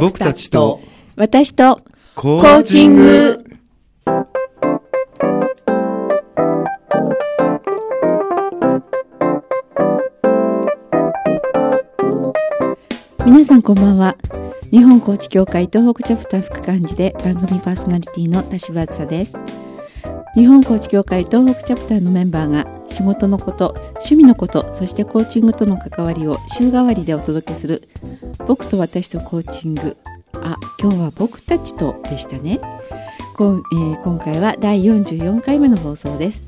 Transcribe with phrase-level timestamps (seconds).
[0.00, 0.80] 僕たちと
[1.16, 1.80] 私と
[2.14, 3.44] ココーチング。
[13.26, 14.16] 皆さんこんばんは。
[14.70, 19.36] 日本コーチ協会東北チャプター副幹事で番組パーソナリティの田島梓です。
[20.34, 27.88] 日本コーチ協会東北チャプターのメンバーが仕事のこと趣味のことそしてコーチングとの関わりを週替わりでお届けする
[28.46, 29.96] 僕と私とコーチング。
[30.34, 32.60] あ今日は僕たちとでしたね。
[33.34, 36.42] こん、えー今回は第44回目の放送です。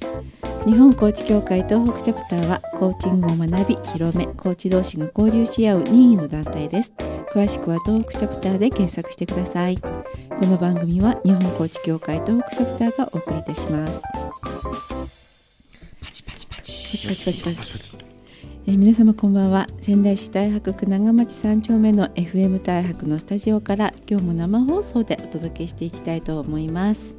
[0.66, 6.92] 日本コーチ協会東北チャプターはコーチングを学び広めコーチ同士が交流し合う任意の団体です。
[7.32, 9.76] 詳しくは東北チャプターで検索してください。
[9.76, 14.02] この番組は日本コーチ協会東北チャプターがお送りいたします。
[16.02, 16.22] パチ。
[16.24, 17.08] パチパチパチ。
[17.08, 18.03] パチパチパチ
[18.66, 19.66] えー皆様こんばんは。
[19.82, 27.14] 仙台市太白区長町3丁目の FM 太白のスタジオから今日も生放送でお届けしていきたいと思います、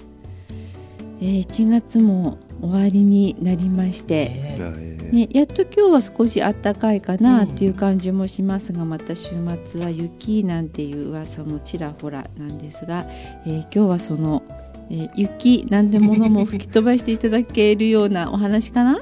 [1.22, 9.30] えー1月も終わりになりまして、えね、やっと今日は少し暖かいかなっていう感じもしますが、また週
[9.66, 13.06] 末は雪なんていう噂もちらほらなんですが、
[13.46, 14.42] えー今日はその、
[14.90, 18.94] えー雪なんてものも吹き飛ばしていただけるようなお話かな？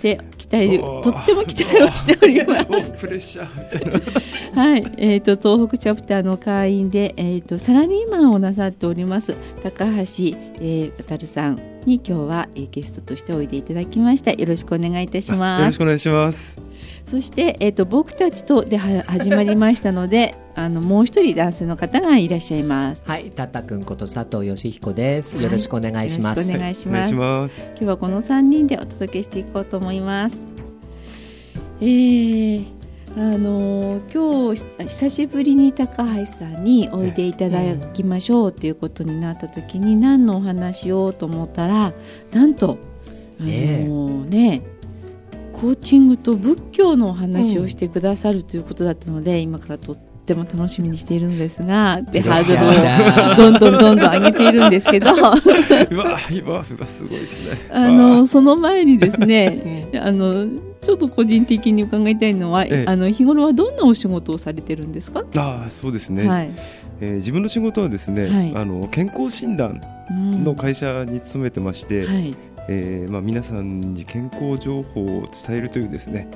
[0.00, 2.92] て期待とっても期待をしております。
[3.00, 14.32] プレッシャー はい、えー、と東北チャプターの会員で、えー、とサラリーマンをなさっております高橋、えー、渡さんに今日は、えーゲストとしておいでいただきました。
[14.32, 15.64] よろしくお願いいたしよます。
[15.64, 16.67] ろしくお願いします
[17.04, 25.36] そして、えー、と僕たちとでは始まりましたので あのもう一人男性の方がいらっしゃいますはい、たったくんこと佐藤義彦です。
[25.36, 26.40] はいよろしくお願いします。
[26.40, 30.36] よろしくお願いしますます今日はこの3人でお届けしていこうと思います。
[31.80, 32.78] えー
[33.16, 37.60] あのー今日久しぶりに高橋さんにおいでいただ
[37.92, 41.92] きましょうということになった時に何のお話をと思ったら
[42.32, 42.78] なんと
[43.40, 44.62] あのーね
[45.60, 55.08] コーチングと仏教のお話をしてくださるということだったので、今からとっても楽しみにしているんですがでハードルをどんどんどんどん上げているんですけど。
[56.86, 57.58] すごいですね。
[57.72, 60.46] あのその前にですね あの
[60.80, 62.84] ちょっと個人的に伺いたいのは、ええ。
[62.86, 66.50] あの日頃はどんなお仕事をされてるんですか、ああそうですね、はい、
[67.00, 68.52] えー自分の仕事はですね、はい。
[68.54, 69.80] あの健康診断
[70.10, 70.44] うん。
[70.44, 72.34] の会社に勤めてまして、はい、
[72.68, 76.28] えーまあ、皆さんに健康情報を伝えるというですね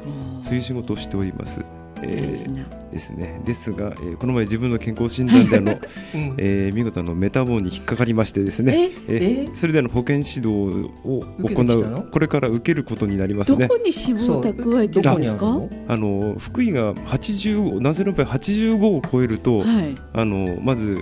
[0.43, 1.63] そういう仕事をしております。
[2.05, 5.73] えーですね、ですが、えーこの前自分の健康診断であの、
[6.15, 6.35] うん。
[6.37, 9.13] えー見事あのメタボに引っかかりましてですね、え？
[9.15, 9.55] ーえ？
[9.55, 13.69] それであの保健指導を行うこれから受けることになりますね。
[13.69, 15.61] どこに脂肪を蓄えてるんですか？
[15.87, 19.95] あの福井が80ナゼロペ85を超えると、はい。
[20.13, 20.99] あのまず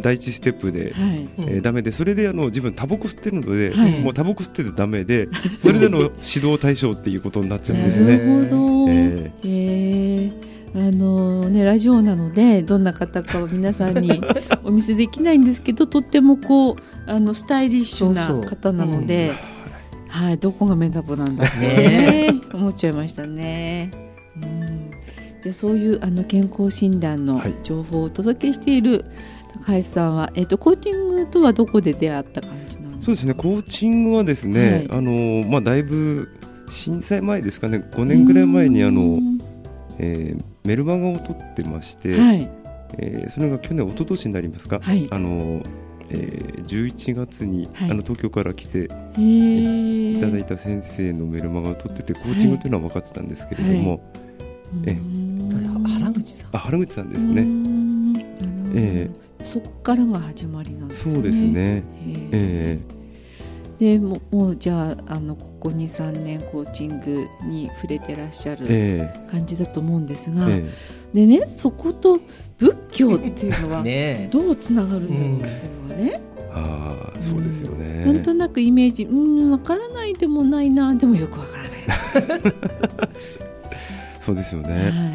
[0.00, 1.28] 第一ステップで、はい。
[1.38, 4.00] えーダメでそれであの自分タバコ吸ってるので、はい。
[4.00, 5.28] もうタバコ吸っててダメで
[5.60, 6.10] それでの指
[6.46, 8.18] 導対象っていうことになっちゃうんですなね。
[8.18, 8.56] るほ
[8.86, 10.48] ど、ええー。
[10.74, 14.20] あのね、ラジオなのでどんな方かは皆さんに
[14.64, 16.76] お見せできないんですけどとってもこう
[17.06, 19.32] あのスタイリッシュな方なので、
[20.08, 22.34] はい、どこがメタボなんだってね。
[22.52, 23.90] 思っちゃいましたね。
[24.36, 24.90] うん、
[25.42, 27.54] でそういうあの健康診断のはい。
[27.62, 29.37] 情報をお届けしている高
[29.76, 33.34] 橋さんは、えっとコーチングとはどこで出会った感じなんですそうですね。
[33.34, 34.98] コーチングはですね、はい。
[34.98, 36.28] あのまあ、だいぶ
[36.68, 37.84] 震災前ですかね。
[37.92, 39.38] 5年ぐらい前にあの、うん。
[39.98, 42.50] えーメルマガを取ってまして、はい。
[42.98, 45.06] えーそれが去年一昨年になりますか、はい。
[45.10, 45.62] あの
[46.10, 47.90] えー11月に、はい。
[47.90, 50.18] あの東京から来てへー。
[50.18, 54.00] いただいた先生のメルマガを取っててコーチングというのは分かってたんですけれども、
[54.84, 54.98] え
[55.98, 56.50] 原口さん。
[56.52, 57.46] あ原口さんですうね、
[58.74, 59.10] え
[59.42, 61.14] そっからが始まりなんですね。
[61.14, 61.82] そうですね、へー。
[62.32, 62.78] え
[63.78, 70.70] でももうじゃああのここ23年コーチングに触れてらっしゃーるえ感じだと思うんですが、ーえ。
[71.14, 72.18] でねそこと
[72.58, 81.70] 仏教っていうのは ねどうつながるんだろうっていうのがね、ーああそうですよね、なんとなくイメージうんわからないでもないなでもよくわからない、
[84.18, 85.06] そうですよね、は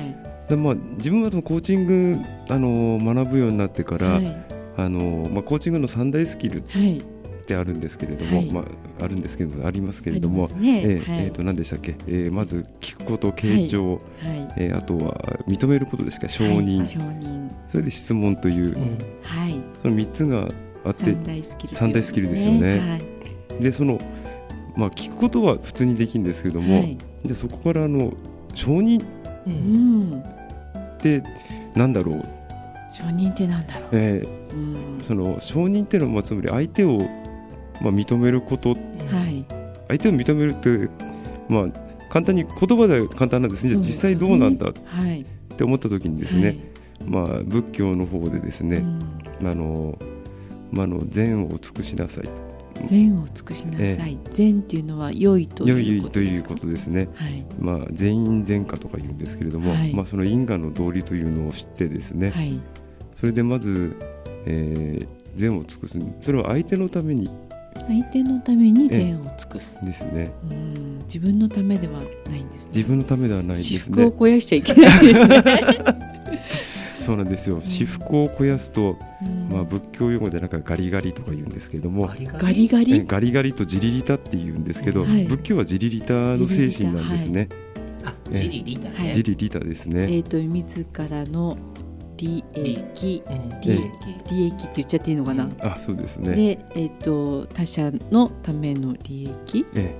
[0.56, 2.18] でまあ、自分はそのコーチング
[2.50, 4.46] あの学ぶようになってかい、ら、はい。
[4.78, 7.02] あのまあ、コーチングの三大スキルっはい。
[7.46, 8.52] てあるんですけれども、はい。
[8.52, 10.82] まあ、あるんですけれどもありますけれどあもね。
[10.84, 11.26] えーはい。
[11.26, 14.00] えーと何でしたっけ、えーまず聞くこと傾聴、はい。
[14.58, 15.14] えーあとは
[15.48, 16.30] 認めることですか？
[16.30, 16.88] 承認、はい。
[16.88, 17.52] 承認。
[17.68, 18.74] それで質問という。
[19.24, 19.60] はい。
[19.82, 20.48] その3つが
[20.86, 22.30] あって三大スキル三大スキル。
[22.30, 22.80] ですよね。
[22.80, 23.64] はい。
[23.64, 24.00] でその、
[24.78, 26.98] まあ、聞くことは普通にできるんですけども、はい。
[27.26, 28.14] でそこからあの
[28.54, 29.04] 承認。
[29.46, 30.24] ううんん
[31.20, 31.24] って
[31.76, 32.26] なんだろう。
[32.92, 34.98] 承認ってなんだろう、えうん。
[35.00, 37.00] ーその承認っていうのはまあつまり相手を
[37.82, 38.70] まあ認めること。
[38.70, 39.46] はい。
[39.88, 40.90] 相手を認めるって
[41.50, 41.66] まあ
[42.10, 43.72] 簡単に言葉では簡単なんですね。
[43.72, 44.70] じゃあ実際どうなんだ？
[44.70, 45.26] っはい。
[45.58, 46.58] て思った時にですね、
[47.06, 49.48] まあ仏教の方でですね、はいうん。
[49.48, 50.00] あの
[50.72, 52.30] まああの善を尽くしなさい
[52.84, 57.10] 善を尽くしなさい、善っていうのは良いと良いういということですかことですね。
[57.16, 57.46] はい。
[57.60, 59.94] まあ善因善果とか言うんですけれども、はい。
[59.94, 62.60] まあその因果の道理というのを知ってですね、はい。
[63.16, 63.96] それでまず、
[64.46, 66.00] えー善を尽くす。
[66.22, 67.30] それは相手のために。
[67.88, 70.32] 相手のために善を尽くす、ですね。
[70.50, 72.72] うん、自分のためではないんですね。
[72.76, 73.96] 自分のためではないで私すね。
[73.96, 75.44] 服を肥やしちゃいけないですね、
[77.04, 77.62] そうなんですよ。
[77.64, 79.50] 私服を肥やすと、うん。
[79.50, 82.26] まあ、仏教用語でなんかガリガリとか言うんですけれどもガリ
[82.68, 83.06] ガリ？
[83.06, 85.26] ガリガえリとジリリタって言うんですけど、はい。
[85.26, 87.50] 仏教はジリリタの精神なんですね、
[88.04, 89.14] あジリリだね、はい。
[89.14, 91.58] ジリリタですね、えっ、と自らの
[92.18, 93.50] 利益うん。
[93.62, 93.82] 利益。
[94.30, 96.36] 利益って言っちゃっていいのかな、あそうですね。
[96.36, 99.66] で、えっと他者のための利益？
[99.76, 99.96] え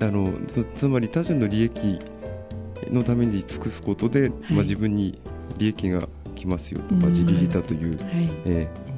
[0.00, 1.98] え、あのつつまり他者の利益
[2.90, 5.20] のために尽くすことで、まあ、自分に
[5.58, 7.12] 利益が来ますよと、まあ、うん。
[7.12, 7.98] 自利利他という、はい。
[8.46, 8.88] ええ。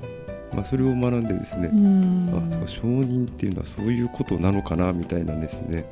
[0.54, 2.62] まあ、それを学んでですねう、ん。
[2.64, 5.84] あ承認っていうのはそういうことなのかなみたいなんですね。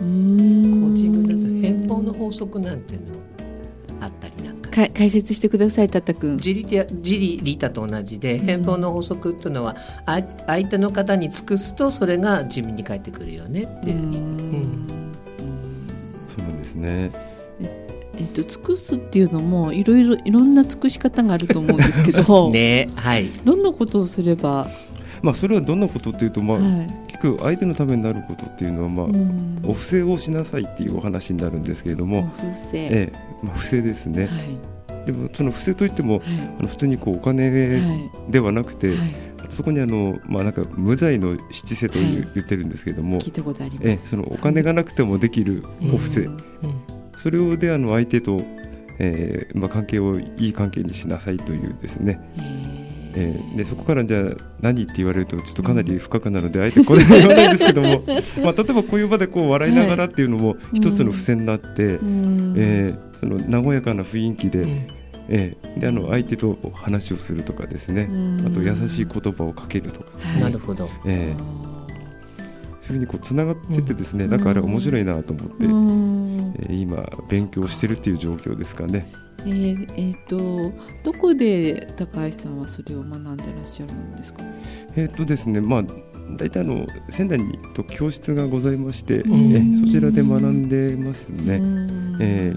[0.00, 0.80] うん。
[0.82, 3.20] コーチングだと返報の法則なんていうのも
[4.00, 4.70] あったりなんか。
[4.70, 13.96] か解説してくださいたったくんジリティアジリリタと同じで返報の法則っていうのは、あ相手の方に尽くすとそれが自分に返ってくるよねっていう。
[13.96, 15.12] ふうに、うん。
[16.28, 17.10] そうなんですね。
[18.18, 23.26] えっと尽くすっていうのもいろいろいろんな尽くし方があると思うんですけど、 ねはい。
[23.44, 24.68] どんなことをすれば、
[25.22, 29.60] まあそれはどんなことっていうと、まあはい結局相手のためになることっていうのは、まあうん。
[29.64, 34.26] お布施をしなさいっていうお話になるんですけれどおも、布施、ええまあ、布施ですね。
[34.26, 35.06] はい。
[35.06, 36.22] でもその布施といってもはい。
[36.58, 38.98] あの普通にこうお金はいではなくて、はい。
[39.50, 42.28] そこにあの、まあ、なんか無罪の七世という、はい。
[42.34, 44.10] 言ってるんですけれども聞いたことありえます。
[44.10, 46.40] そのお金がなくてもできるお布施、うん
[47.16, 48.40] それをであの相手と、
[48.98, 54.22] えーまあ、関係をいい関係にしなさいというですね、ええーでそこからじゃあ
[54.60, 58.02] 何って言われるとちょっとかなり深くなるので、あえてこれは言わないんですけども、
[58.44, 62.54] まあ、例えばこういう場でこう笑いながらっていうのも一つの付箋になって、うん。
[62.58, 64.86] えーその和やかな雰囲気で,、うん。
[65.30, 68.10] えーであの相手と話をするとかですね、
[68.46, 70.42] あと優しい言葉をかけるとか、はい。
[70.42, 70.90] なるほど。
[71.06, 71.75] えー
[72.86, 79.12] そういうふうにこうつながっててですね、うんなんかあれ面白いなと思って、うんえー今勉強してるっていう状況ですかね。
[79.44, 80.72] えーえーと
[81.04, 84.42] どこで高橋さんはそれを学んでらっしゃるんですか？
[84.96, 85.84] えっ、とですねまあ
[86.36, 91.56] 大体あの仙台にと教室がございまして、うんえそちらで学んでますね。
[91.56, 92.54] うんえ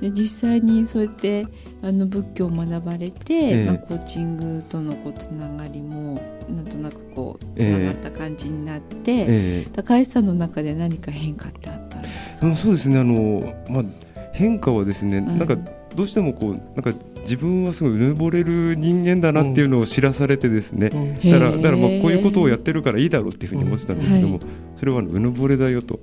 [0.00, 1.46] で実際にそうやって
[1.82, 3.64] あの仏教を学ばれて、ええ。
[3.64, 6.20] まあ、コーチングとのこうつながりも
[6.54, 7.68] なんとなくこうつえ。
[7.68, 12.46] えながった感じになって、え高橋さんの中で何か変化ってあったんですか？
[12.46, 12.98] あのそうですね。
[12.98, 13.84] あの、まあ、
[14.32, 15.38] 変化はですね、ん。
[15.38, 15.56] なんか
[15.94, 16.92] どうしてもこうなんか
[17.22, 21.14] 自分はすごいうぬぼれる人間だなっていうのを知らされてですね、うん。
[21.14, 24.40] だからだからまあこういうことをやってるからいいだろうっていうふうに思ってたんですけども、うん
[24.76, 26.00] それはうぬぼれだよと、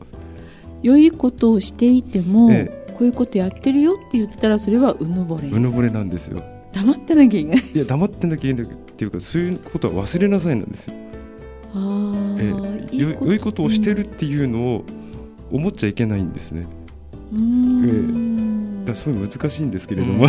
[0.82, 5.48] 良いことをしていても、えこういうことやってるよって言ったらそれはうぬぼれ。
[5.48, 6.44] うぬぼれなんですよ。
[6.72, 7.64] 黙ってなきゃいけない。
[7.74, 10.96] いや黙ってなきゃいけないっていうかそういうことは忘れなさいなんですよ。
[11.74, 12.98] あーええ。
[12.98, 14.84] よ良いことをしてるっていうのを
[15.52, 16.68] 思っちゃいけないんですね。
[17.32, 18.86] うーん。
[18.86, 20.28] だからすごい難しいんですけれども、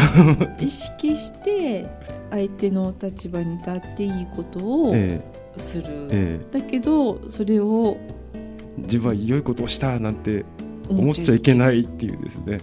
[0.60, 1.86] 意識して
[2.30, 5.20] 相手の立場に立っていいことをえ
[5.56, 6.58] する、ええ。
[6.58, 7.96] だけどそれを
[8.34, 10.44] え自分は良いことをしたなんて
[10.88, 12.60] 思っちゃいけないっていうですね、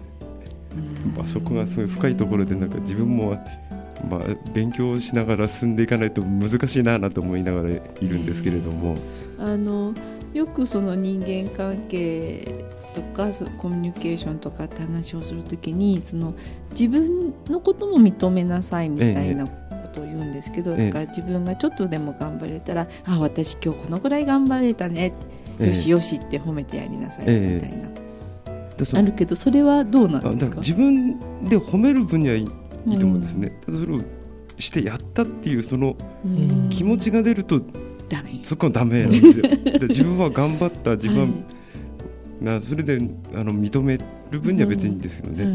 [1.16, 3.32] まあ、そこがすごい深いところでなんか自分も、
[4.10, 8.98] まあ、勉強しながら進んでいかないと難しいななと思いながらいるんですけれども、
[9.40, 9.94] あの
[10.34, 16.34] よくその人間関係とかそのコミュニケーションとかって話をするときにその
[16.72, 19.52] 自分のことも認めなさいみたいなこ
[19.92, 20.86] とを言うんですけど、ええ。
[20.88, 25.14] だから自分がちょっとでも頑張れたら「あ私今日このぐらい頑張れたね」
[25.60, 25.68] ええ。
[25.68, 27.90] よしよしって褒めてやりなさいええみたいな、
[28.94, 30.58] あるけどそれはどうなんですか？
[30.58, 32.46] 自分で褒める分にはいい
[33.00, 34.02] と思うんですね、ね、ただそれを
[34.58, 35.96] してやったっていうその
[36.26, 36.70] うん。
[36.70, 37.62] 気持ちが出ると
[38.10, 38.32] ダメ。
[38.44, 39.44] そこはダメなんですよ。
[39.80, 41.32] で自分は頑張った自分は、はい。
[42.44, 43.00] まあそれで
[43.34, 44.00] あの認め
[44.32, 45.54] る分には別にいいんですけどね、はい。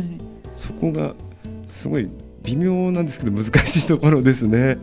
[0.55, 1.15] そこが
[1.71, 2.09] すごい
[2.45, 4.79] 微妙なんですけど難しいところですね。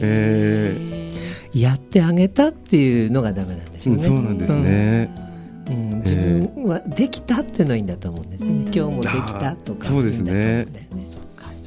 [0.00, 1.08] え
[1.54, 5.10] やってあげたっていうのがダメなんでしょうね、うんそうなんですね。
[5.22, 5.27] うん
[5.68, 8.62] 自分はできたっていうのはいいんだと思うんですよね、うん。
[8.64, 9.84] 今日もできたとか。
[9.84, 10.66] そうですね。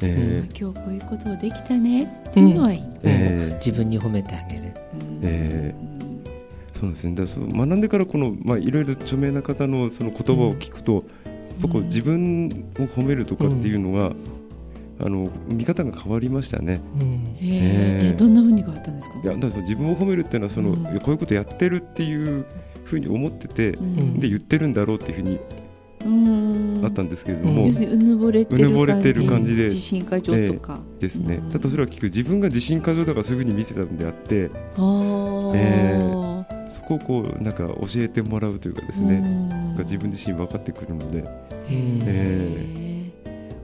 [0.04, 4.62] え今日こういうことをできたねっていうのはいい、ーえー自分に褒めてあげる。
[4.62, 5.20] うん。
[5.22, 5.74] え
[6.72, 11.02] そうなんですねだそう学んでからこの、まあ、いろいろ著名な方のその言葉を聞くと、やっ
[11.62, 12.46] ぱこう自分
[12.80, 14.12] を褒めるとかっていうのが、
[15.00, 16.80] あの見方が変わりましたね。
[17.00, 17.36] うん。
[17.38, 17.58] へー。
[17.62, 19.20] えーえどんな風に変わったんですか？
[19.22, 22.44] いやだから自分を褒めるっていうのはその、こういうことやってるっていう
[22.84, 24.20] ふうに思ってて、うん。
[24.20, 25.40] で言ってるんだろうっていうふうに
[26.04, 26.84] うん。
[26.84, 31.50] あったんですけれどうんも、うぬぼれてるうぬぼれてる感じで自信過剰とか、ですね、うん。
[31.50, 35.52] だとそれは聞く自分が自信過剰だからそういうふうに見せたんであってあー。
[35.54, 39.16] えそこをこうなんか教えてもらうというかですね、
[39.76, 39.84] うん。
[39.84, 41.24] 自分自身分かってくるのでへ
[41.70, 42.92] えー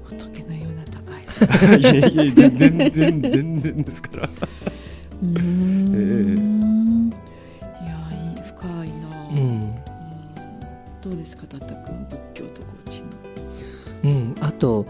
[0.05, 1.81] 仏のような高い。
[1.81, 2.91] いやいや全然
[3.23, 4.31] 全然ですから。
[5.23, 6.08] うーん
[14.59, 14.87] と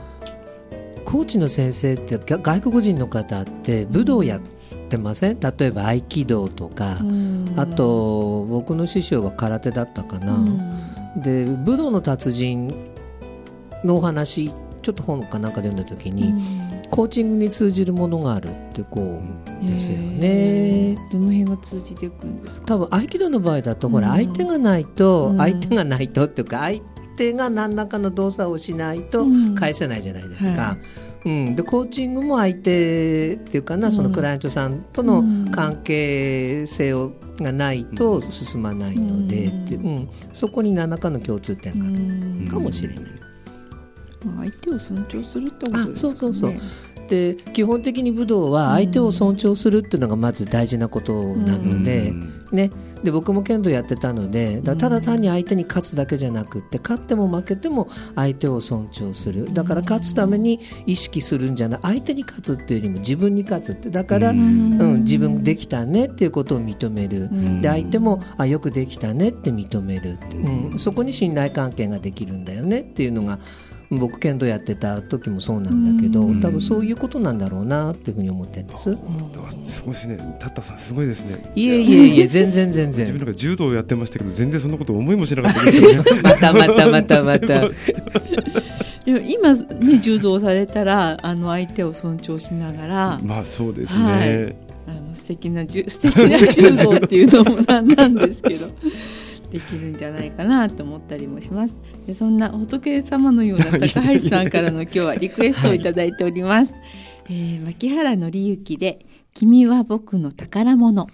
[1.05, 4.41] コーチの先生ってが外国人の方って武道やっ
[4.91, 5.41] てません？
[5.41, 6.99] 例えば合気道とか、
[7.57, 10.37] あと僕の師匠は空手だったかな、
[11.17, 12.93] で武道の達人
[13.85, 16.35] のお話ちょっと本かなんかで読んだ時に、
[16.91, 19.21] コーチングに通じるものがあるってこ
[19.63, 20.97] うですよね。
[21.11, 22.67] どの辺が通じていくんですか？
[22.67, 24.15] 多分合気道の場合だと、ほらうん。
[24.15, 25.39] 相手がないと、うん。
[25.39, 26.81] 相手がないとっていうか相
[27.19, 29.55] 手が何らかの動作をしないとうん。
[29.55, 30.63] 返せないじゃないですか。
[30.63, 30.77] は
[31.25, 35.51] うん、でコーチングも相手っていうかな、そのクライアントさんとのうん。
[35.51, 39.81] 関係性をがないと進まないので、うんっていう。
[39.81, 43.05] うん、そこに何らかの共通点があるうんかもしれない。
[44.25, 45.93] まあ相手を尊重するってことですかね。
[45.93, 46.55] あそうそうそう
[47.09, 52.13] で基本的に武道は相手を尊重するっていうのがまず大事なことなので,、
[52.53, 52.71] ね、
[53.03, 59.53] で僕も剣道やってたのでだただ単に相手に勝つだけじゃなくって勝っても負けても相手を尊重する。
[59.53, 61.81] だから勝つために意識するんじゃない。
[61.83, 63.91] 相手に勝つっていうよりも自分に勝つって。
[63.91, 67.23] だから、ううんん自分できたねっていうことを認める。
[67.23, 67.61] うん。
[67.61, 70.71] で相手もあよくできたねって認める、うん。
[70.73, 73.39] うん、そこに信頼関係ができるんだよねっていうのが
[73.91, 76.41] 僕剣道やってた時もそうなんだけど、うん。
[76.41, 78.91] 多分そういうことなんだろうなっていうふうに思ってるんです。
[78.91, 79.03] だか
[79.47, 80.37] らすごいですね。
[80.39, 81.51] タッタさんすごいですね。
[81.55, 87.69] いえいえいえ全然全自分然なんか柔道をやってましたけど全然そんなこと思いもしなかったですよねまたまたまたまた。
[89.07, 94.55] でも今ね柔道されたらあの相手を尊重しながら、まあそうですはね、
[94.87, 98.69] あの素敵なじゅ 素敵な柔道っていうのもなんなんですけど
[99.51, 101.75] できるんじゃないかなと思ったりもします。
[102.07, 106.75] でそんな仏様のような高橋さんからの今日はリクエストをいただいております、
[107.29, 111.09] えー牧原紀之で「君は僕の宝物」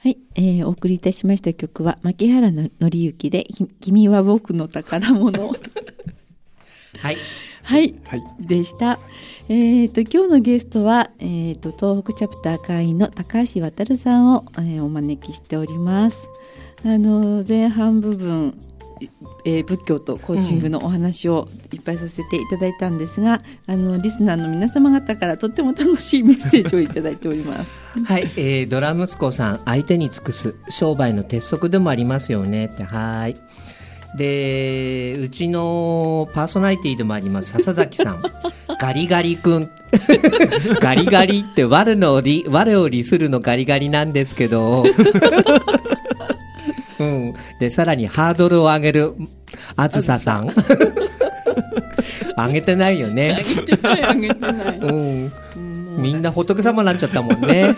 [0.00, 5.48] はい、えーお送りいたしました曲は牧原の紀之でき「君は僕の宝物」
[7.00, 7.16] はい
[7.68, 8.98] はいはいでした。
[9.50, 16.26] えっ、と今日のゲストはえっ、と東北チャプター会員の高橋渉さんを、えーお招きしております。
[16.86, 18.58] あの前半部分、
[19.44, 27.78] えー仏教とコーチングのお話をいっぱいさせていただいたんですが、あのリスナーの皆様方からとっても楽しいメッセージをいただいております。
[28.02, 33.36] はい、えードラ息子さん相手に尽くす商売の鉄則でもありますよねってはい
[34.16, 38.22] でうちのパーソナリティでもあります笹崎さん。
[38.80, 39.68] ガリガリ君。
[40.80, 44.84] ガリガリって我のり我を利するのガリガリなんですけど。
[46.98, 49.14] うん、でさらにハードルを上げる
[49.76, 50.52] あずささん。
[52.36, 54.78] 上げてないよね、あげてないあげてない。
[54.78, 56.02] うん、うん。
[56.02, 57.74] みんな仏様になっちゃったもんね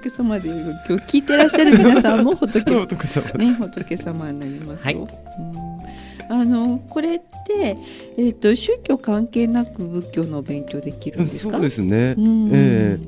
[0.00, 0.58] 仏様で今
[0.98, 4.84] 日聞いてらっしゃる皆さんも仏様仏様ね、仏様になりますよ。
[4.84, 4.94] はい。
[4.96, 6.40] うん。
[6.40, 7.76] あのこれって、
[8.16, 11.54] えっと宗教関係なく仏教のお勉強できるんですか？
[11.54, 12.48] そうですね、うん。
[12.50, 12.98] え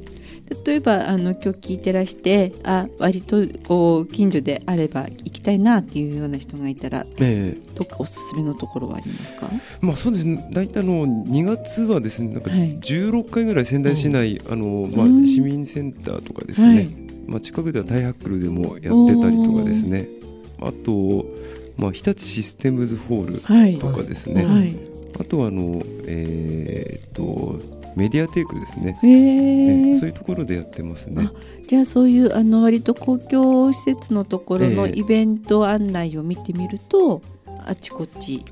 [0.67, 7.73] 例えばあの今日聞いてらしてあ割とこう近所であれば行きたいなっていうような人がいたらええ。
[7.75, 9.49] どっかおすすめのところはありますか？
[9.53, 10.49] えまあそうですね。
[10.53, 12.79] 大体あの2月はですねなんかはい。
[12.79, 15.27] 16回ぐらい仙台市内、あのまあうん。
[15.27, 16.89] 市民センターとかですね、はい。
[17.27, 20.07] まあ近くではタイハックルでもやってたりとかですね。
[20.61, 21.25] あと
[21.77, 23.79] まあ日立システムズホールはい。
[23.79, 24.77] とかですね、はい。
[25.19, 31.25] あとはあのえーっとメディアテイクですね、へえええそういうところでやってますね。
[31.27, 31.33] あ
[31.67, 34.99] じゃあそういうあの割と公共施設のところのええ。
[34.99, 37.23] イベント案内を見てみると、
[37.65, 38.45] あちこち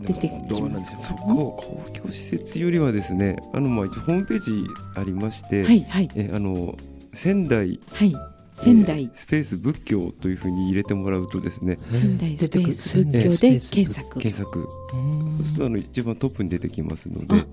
[0.00, 6.10] 出てきますどうなんですよそこ公共施設よりはですねあのまあホームページありまして、はいはい。
[6.16, 6.76] えあの
[7.12, 8.14] 仙台はい
[8.58, 9.10] 仙台。
[9.14, 11.78] スペース仏教というふうに入れてもらうとですね。
[11.88, 14.20] 仙台スペース仏教で検索。
[14.20, 14.62] 検索。
[14.62, 17.26] そうするとあの一番トップに出てきますので。
[17.26, 17.46] なる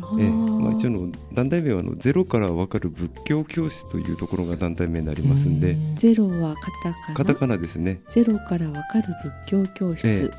[0.00, 5.76] ほど、えまあ、一応の団体名はあのゼロから分かる仏教教室というところが団体名になりますんで。
[5.94, 7.14] ゼロはカタカナ。
[7.14, 8.00] カタカナですね。
[8.08, 9.14] ゼロから分かる
[9.46, 10.30] 仏教教室、え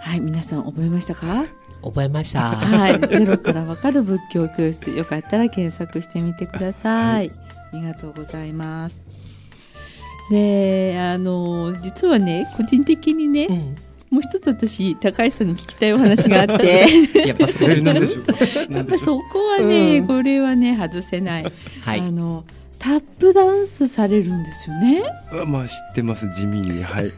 [0.00, 1.44] はい皆さん覚えましたか？
[1.82, 2.52] 覚えました。
[2.52, 3.00] はい。
[3.00, 4.90] ゼロから分かる仏教教室。
[4.90, 7.30] よかったら検索してみてください、
[7.72, 9.00] ありがとうございます
[10.30, 13.76] であの実はね個人的にね、うん。
[14.10, 16.86] もう一つ私高橋さんに聞きたいお話があって。
[17.28, 18.24] やっぱそこえ何でしょう。
[18.24, 18.32] か
[18.70, 19.22] やっぱそこ
[19.58, 20.06] はね、うん。
[20.06, 22.00] これはね外せない、はい。
[22.00, 22.44] あの
[22.78, 25.02] タップダンスされるんですよね。
[25.46, 26.82] まあ知ってます地味に。
[26.82, 27.04] はい。
[27.04, 27.10] ね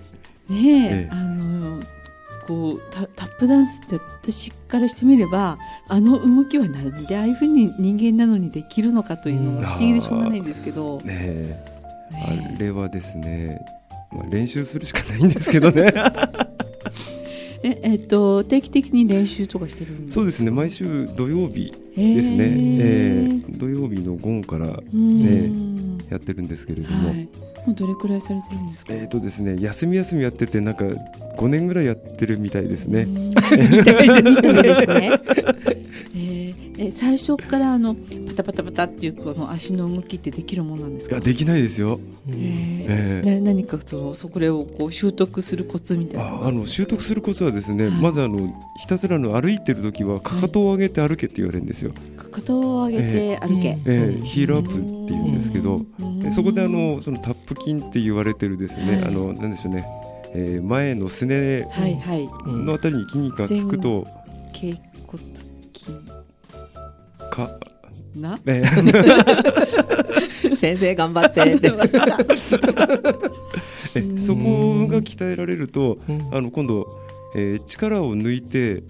[0.49, 1.09] え、ええ。
[1.13, 1.81] あの
[2.47, 11.80] こうタタップダンスって私からしてみればあの動きはなんでああいうふうに人間なのにできるのかというのが不思議でしょうがないんですけど、ねえ
[12.27, 13.61] ねあれはですね、
[14.13, 15.93] まあ、練習するしかないんですけどね。
[17.63, 25.99] ええっと定期的に練習とかしてるんですそうですね毎週土曜日でですね、えー土曜日の午後からうん。
[26.11, 27.29] やってるんですけれども、はい、
[27.67, 33.03] もうどれくらいされてるんですか、えーとですね、休み休みやっててなんか5年ぐらいやってるみたいですね。
[33.03, 33.29] うん。
[33.31, 35.11] みたいですね。
[36.17, 36.30] えー
[36.83, 41.21] え最初からあのパタパタパタっていうこの足の動きってできるものなんですか？
[41.21, 42.01] できないですよ。
[42.27, 42.39] うんえー。
[42.39, 43.41] ええ。
[43.41, 46.31] な何かそのそこれをこう習得するコツみたいな？
[46.31, 48.01] ああの習得するコツはですね、はい。
[48.01, 48.39] まずあの
[48.79, 51.93] ひたすらの歩いてる時はかかとを上げて歩けって言われるんですよ。
[52.17, 53.77] かかとを上げて歩け。
[53.85, 55.85] えーヒールアップって言うんですけど、
[56.35, 59.05] そこであのそのタップ筋って言われてるですね、はい。
[59.05, 59.85] あのなんでしょうね、
[60.33, 62.29] えー前のすねはいはい。
[62.47, 64.07] うんのあたりに筋肉がつくと、
[64.55, 65.50] 頸骨筋か、
[68.17, 68.39] な？
[68.47, 71.77] えー 先生頑張って ってそ
[74.37, 76.87] こが鍛えられると、うんあの今度、
[77.35, 78.83] えー力を抜いて、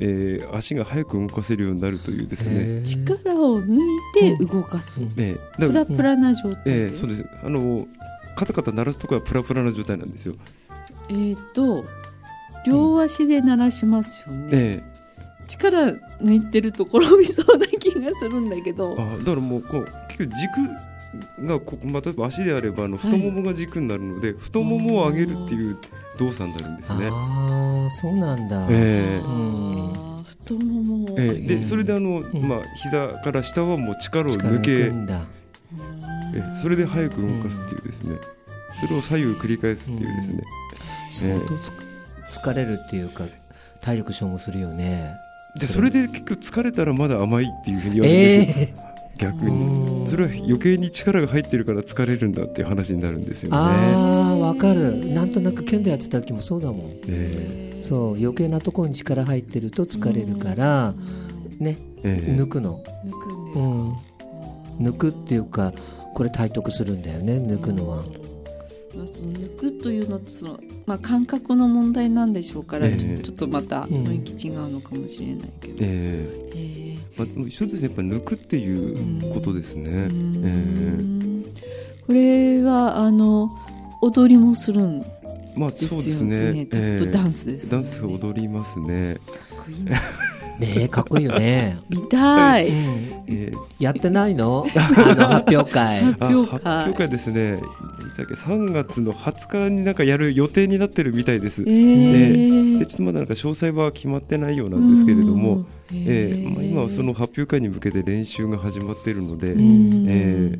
[0.00, 3.78] えー足が速く動かせるようになるというですね、力を抜い
[4.14, 5.00] て動かす。
[5.00, 6.84] うんえープだからラプラな状態で？
[6.84, 7.86] えーそうですあの
[8.34, 10.34] カタカタ鳴らすところはプラプラな状態なんですよ。
[11.10, 11.84] えーと
[12.66, 14.48] 両足で鳴らしますよね。
[14.52, 14.82] え
[15.70, 18.94] 力抜いてると転びそうな気がするんだけど。
[18.94, 25.78] ーあだからもうこう結局軸がここ、まあ、例えば足であればあの太ももが軸になるので、太ももを上げるっていう
[26.18, 27.08] 動作になるんですね。
[27.10, 32.48] ああそうなんだ、えあー太ももをえーでそれであの、ん。
[32.48, 35.20] まあ膝から下はもう力を力抜抜けくんだ。
[36.34, 38.16] えーそれで速く動かすっていうですね、
[38.80, 40.42] それを左右繰り返すっていうですね、
[41.10, 41.72] 相当つ
[42.40, 43.24] 疲れるっていうか
[43.82, 45.14] 体力消耗するよね
[45.60, 48.42] でそれで結局疲れたらまだ甘いっていうふうに言われる。
[48.42, 48.92] んですよ、え。
[49.18, 50.04] 逆うん。
[50.04, 53.56] にそれは余計に力が入ってるから疲れるんだっていう話になるんですよね。
[53.58, 55.06] ああわかる。
[55.12, 56.90] なんとなく剣道やってた時もそうだもん。
[57.08, 60.94] えそう余計なところに力入ってると疲れるから
[61.58, 62.36] ねえええ。
[62.36, 65.72] 抜くの、抜くんですか、うん、抜くっていうか
[66.14, 68.04] これ体得するんだよね抜くのは
[68.96, 72.96] まあ、その抜くというのとその、まあ、感覚の問題なんでしょうから、ええ。
[72.96, 76.52] ちょちょっとまたん雰囲気違うのかもしれないけど、ええ。
[76.54, 77.88] えまあ、一緒ですね。
[77.88, 79.90] やっぱ抜くっていうことですね。
[79.90, 81.44] ーうえん。
[82.06, 83.50] これはあの
[84.00, 85.06] 踊りもするんで
[85.54, 86.52] えまあすよそうですね。
[86.52, 86.66] ね。
[86.66, 89.18] タップダンススですダンよね、ス踊りますね。
[89.56, 89.90] かっこいいな
[90.58, 93.52] ねえかっこいいよね、見たい、うん、ええ。
[93.78, 94.66] やってないの？
[94.76, 96.00] あの発表会。
[96.00, 96.58] あ発表会。
[96.60, 97.58] 発表会ですね。
[98.22, 101.62] いつだっけ3月の20日になんかやる予定になってるみたいです。
[101.62, 102.78] えー。
[102.78, 105.66] でちょっとまだなんか詳細は決まってないようなんですけれども、うん。
[105.92, 110.06] ええまあ、今はその発表会に向けて練習が始まっているので、うん。
[110.08, 110.58] え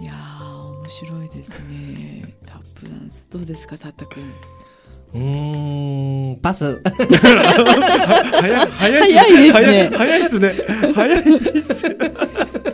[0.00, 2.34] いやー面白いですね。
[2.46, 3.26] タップダンス。
[3.30, 4.22] どうですかたったくん
[5.14, 6.80] うーんパス。
[6.82, 9.90] 早い早い早いですね。
[9.96, 10.54] 早いですね。
[10.94, 11.96] 早いですね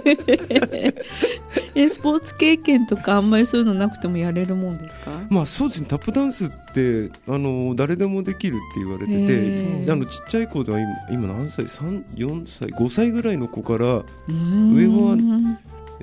[1.76, 5.10] えスポーツ経験とかあんまりそういうのなくてもやれるもんですか？
[5.28, 5.86] まあそうですね。
[5.88, 13.86] タップダンスってあの誰でもできるって言われてへてあのちっちゃい子では今今何歳？3 4歳？5歳ぐらいの子から、
[14.28, 15.16] 上上は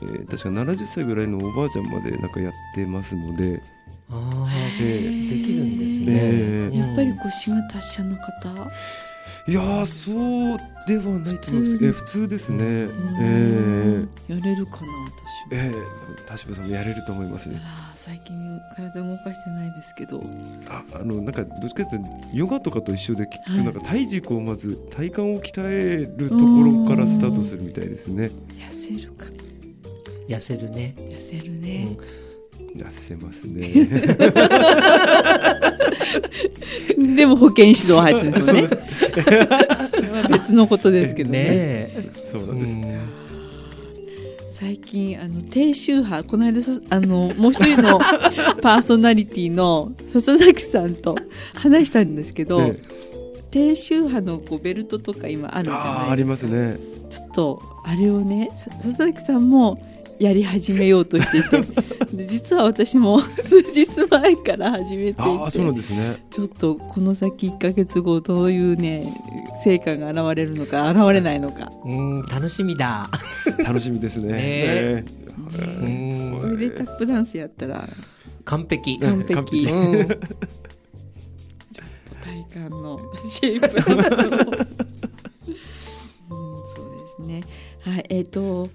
[0.01, 3.61] えー確か70歳ぐらいのおばあちゃんまでなんかやってますので
[4.09, 6.77] ああそうへでーきるんですね、えー。
[6.77, 8.71] やっぱり腰が達者の方？
[9.47, 11.35] いやーそうではないと思います。
[11.35, 11.39] 普
[11.77, 14.09] 通えー普通ですね、えうん。
[14.29, 14.35] ー。
[14.35, 14.87] やれるかな私も。
[15.51, 17.49] えー、田島さんもやれると思います。
[17.49, 17.59] ね
[17.95, 20.23] 最近体動かしてないですけど。
[20.69, 23.65] ああのなんかどっちかというとヨガとかと一緒で結はい。
[23.65, 28.31] 局なんか体軸をまず体幹を鍛えるところからスタートするみたいですね。
[28.57, 29.25] 痩せるか
[30.27, 31.97] 痩せるね、痩せるうねん、
[32.75, 33.87] 痩せますね。
[37.15, 38.47] でも保健指導入ってるんです。
[38.47, 38.67] よね
[40.29, 41.41] 別のことですけどね。
[41.43, 42.09] ね。
[42.25, 42.77] そうなんです、
[44.47, 47.99] 最近あの低周波この間さあのもう一人の
[48.61, 51.17] パーソナリティの笹崎さんと
[51.55, 52.79] 話したんですけど、で
[53.51, 56.29] 低周波のこうベルトとか今あるじゃあないですか。
[56.29, 56.77] ますね。
[57.09, 59.83] ちょっとあれをねさ笹崎さんも
[60.21, 61.61] やり始めようとしていて。
[62.13, 65.21] で実は私も 数日前から始めていて。
[65.21, 66.23] ああそうなんですね。
[66.29, 69.11] ちょっとこの先1か月後どういうね
[69.63, 71.71] 成果が現れるのか現れないのか。
[71.83, 72.21] うん。
[72.27, 73.09] 楽しみだ。
[73.65, 74.33] 楽しみですね。
[74.33, 74.37] ね。
[74.39, 75.05] え
[75.57, 76.39] うん。
[76.39, 77.89] これでタップダンスやったら。
[78.45, 78.99] 完璧。
[78.99, 79.33] 完璧。
[79.33, 79.65] 完璧。
[79.65, 80.07] うん。
[82.21, 83.95] 体幹のシェイプアップを
[86.29, 87.41] うん、そうですね。
[87.79, 88.69] はい、えっ、と。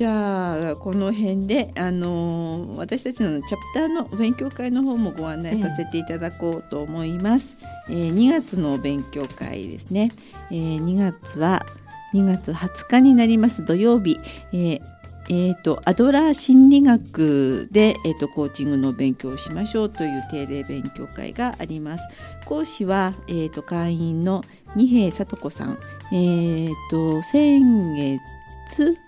[0.00, 7.54] じゃあこの辺で、あのー私たちのチャプターの勉強会の方もご案内させていただこうと思います。
[7.90, 10.10] えー2月の勉強会ですね。
[10.50, 11.66] えー2月は
[12.14, 14.18] 2月20日になります土曜日、
[14.54, 14.80] えー
[15.28, 22.08] えーとアドラー心理学で、えー、とコーチングの勉強をしましょうという定例勉強会があります。
[22.46, 24.40] 講師は、えー、と会員の
[24.76, 25.78] 二瓶聡子さん、
[26.10, 27.94] えー、と先
[28.70, 28.98] 月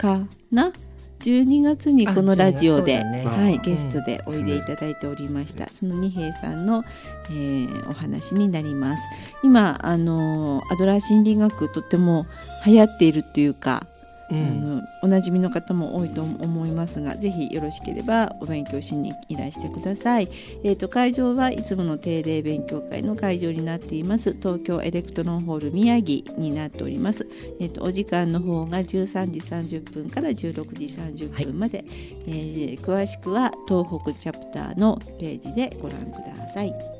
[0.00, 0.72] かな
[1.20, 3.24] ？12月にこのラジオで、ね。
[3.26, 3.62] はい、うん。
[3.62, 6.82] ゲストでおいでいただいておりました、その二瓶さんの、
[7.28, 9.02] えーお話になります。
[9.42, 12.26] 今あのアドラー心理学とても
[12.66, 13.99] 流行っているというかあ
[14.30, 20.28] うんのおなじみの方も多いと思いますがぜひよろしければお勉強しにいらしてください、
[20.64, 24.32] えー、と会場はいつもの定例勉強会の会場になっています。
[24.32, 27.26] 東京エレクトロンホール宮城になっております、
[27.60, 31.84] えー、とお時間の方が13時30分から16時30分まで、
[32.26, 36.99] えー詳しくは東北チャプターのページでご覧ください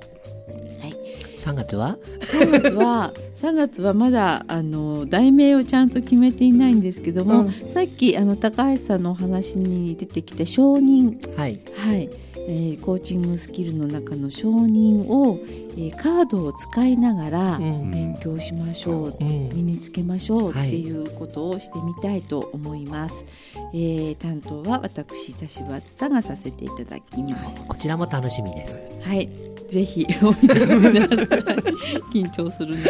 [1.37, 7.53] 3月は？3月は3月はまだあの題名をちゃんと決めていないんですけども、うん。
[7.53, 11.61] さっきあの高橋さんのお話に出てきた承認、はい。
[11.77, 12.11] はい
[12.48, 23.24] えーコーチングスキルの中の承認を、えーカードを使いながらうん勉強しましょう、うん身につけましょうってはいいうことをしてみたいと思います。
[23.72, 27.57] えー担当は私田柴梓がさせていただきます。
[27.66, 29.29] こちらも楽しみですはい、
[29.68, 31.38] ぜひおいでください。
[32.12, 32.81] 緊張するの。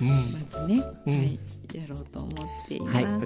[0.00, 0.14] う んま
[0.48, 1.38] ずね、うんはい、
[1.74, 2.32] やろうと思っ
[2.68, 2.96] ています。
[3.04, 3.20] は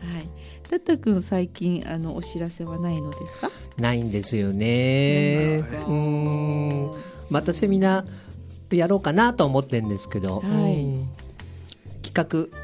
[0.00, 0.24] はい。
[0.24, 0.28] い。
[0.68, 3.50] たったくん最近あのお知らせはないのですか？
[3.78, 5.62] ないんですよね。
[5.88, 6.90] うん。
[7.30, 10.82] またセミナーやろうかなと思ってるんですけど、はい。
[10.82, 11.08] うん。
[12.02, 12.58] 企画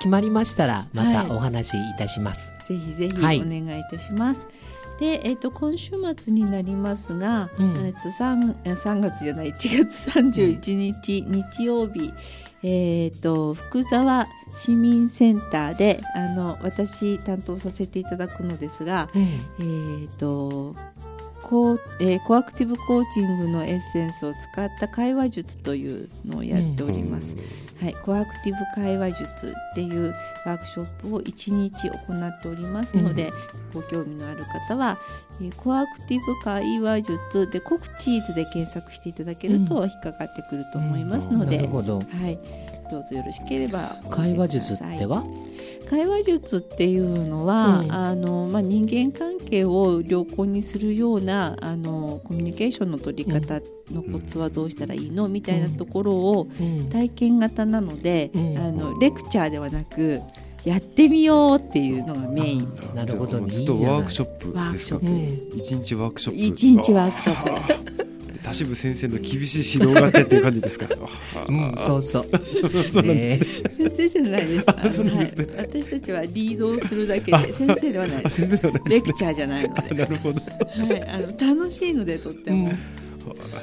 [0.00, 1.26] 決まりましたらまはい。
[1.26, 3.40] たお話しいたします、ぜひぜひおはい。
[3.40, 4.40] 願いいたします。
[5.00, 12.12] で、えっ、と今週末になりますが、うんえっ、と三三月じゃない1月31日、日曜日。
[12.62, 20.74] えっ、と福沢市民センターであの私担当させていただくのですが、えー、と
[21.42, 27.36] コーえーコアクティブコーチングのエッセンスを使った会話術というのをやっております。
[27.80, 33.32] はい、コアクティブ会話術っていうワークショップを1日行っておりますので、
[33.72, 34.98] ご興味のある方は、
[35.40, 42.38] えーコアクティブ会話術でコクチーズで検索していただけると引っかかってくると思いますのなで、はい、
[42.90, 45.24] どうぞよろしければお会話術っては？
[45.90, 47.92] 会話術っていうのは、うん。
[47.92, 55.28] あのまあ、人間関係を良好にするようなあのコミュニケーションの取り方のコツはどうしたらいいの？
[55.28, 56.88] みたいなところをうん。
[56.90, 58.58] 体験型なので、うん。
[58.58, 60.20] あのレクチャーではなく
[60.64, 62.74] やってみようっていうのがメイン。
[62.76, 63.40] でなるほど。
[63.40, 65.72] ねずっとワークショップワークショですかップです。
[65.72, 66.44] 一日ワークショップ。
[66.44, 67.90] 一日ワークショップです。
[68.42, 70.86] 田渋先生の厳しい指導があってっていう感じですか
[71.48, 72.28] うん、そうそう。
[72.92, 74.66] そうなんね先生じゃないです。
[74.66, 78.46] かそうですねはい、私たちはリードをするだけで先生ではないです。
[78.48, 81.26] 先生ではないですレクチャーじゃないので、なるほどはい、あの
[81.56, 82.72] 楽しいのでとっても。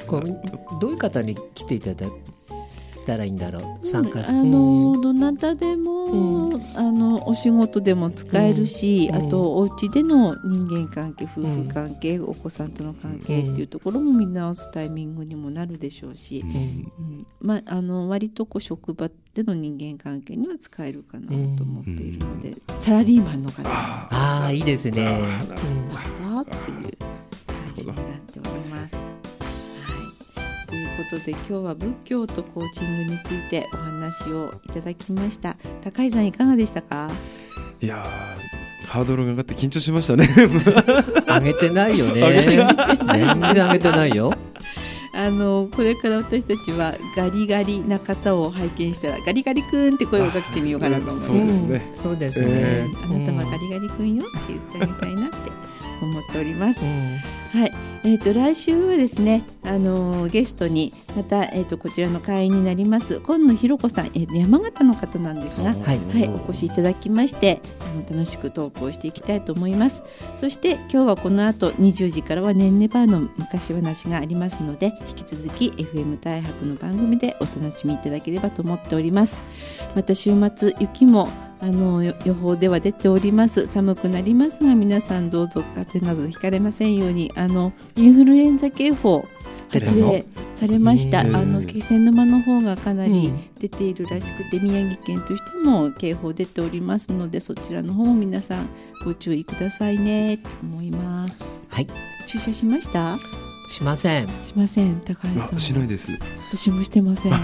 [0.06, 0.40] こう
[0.80, 2.10] どういう方に来ていただい
[3.08, 3.86] たらいいんだろう？
[3.86, 4.20] 参加。
[4.28, 9.28] あのどなたでも、あのお仕事でも使えるし、うん。
[9.28, 16.52] あとお家での人間関係夫婦関係、お子さんとの関係っていうところも見直すタイミングにもなるでしょうし、うん。
[16.52, 17.28] うん。
[17.40, 23.62] まあ、あの割とこう職場での人間関係には使えるかなと思っているので、サラリーマンの方。
[23.62, 25.22] にああ、いいですね。
[31.10, 35.56] ことで今日は仏教とコーチングについてお話をいただきました。
[35.82, 37.10] 高井さんいかがでしたか？
[37.82, 38.06] いや
[38.86, 40.28] ハードルが上がって緊張しましたね。
[40.28, 42.22] 上げてないよね。
[43.12, 44.34] 全然上げてないよ。
[45.14, 51.28] あのこれから私たちはガリガリな方を拝見したらガリガリ君って声をかけてみようかなと思います。
[51.28, 51.92] そうですね。
[51.92, 55.36] うんそうですね、えあなたはガリガリ君よって言ってあげたいなって
[56.02, 56.80] 思っております。
[56.82, 57.18] うん。
[57.60, 57.74] はい、
[58.08, 66.00] えっ、と来週はですね、あのーゲストにまたえっ、とこちらの会員になります今野ひろ子さん、えー山形の方なんですが、はい。
[66.00, 70.04] はい、お越しいただきましてあの楽しくトークをしていきたいと思います。
[70.38, 79.38] そして今日はこの後20時からはねんねバーの昔話がありますので引き続き FM 大白の番組でお楽しみいただければと思っております。
[79.96, 81.28] また週末雪も
[81.60, 83.66] あのよ予報では出ております。
[83.66, 89.26] 寒くなりますが皆さんどうぞ風邪などひかれませんようにあのインフルエンザ警報
[89.72, 91.20] 発令されました。
[91.20, 98.68] あうんの気仙沼の方がかなりうん出ているらしくて、宮城県としても警報出ておりますのでそちらの方も皆さん
[99.04, 101.44] ご注意くださいねと思います。
[101.70, 101.88] はい
[102.28, 103.18] 注射しました？
[103.70, 105.56] しませんしません高橋さん。
[105.58, 106.18] あしないです
[106.54, 107.32] 私もしてません。
[107.34, 107.38] ね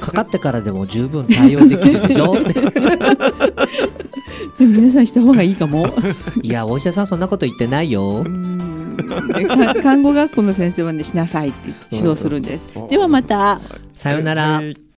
[0.00, 2.34] かかってからでも十分対応できるでしょ？
[2.34, 2.40] で
[4.66, 5.88] も皆さんした方がいいかも。
[6.42, 8.24] いやお医者さんそんなこと言ってないよ
[9.82, 12.64] 看護学校の先生はねしなさいって指導するんです。
[12.88, 13.60] ではまた。
[13.96, 14.80] さよなら、はい